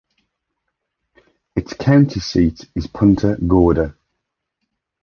[1.55, 3.95] Its county seat is Punta Gorda.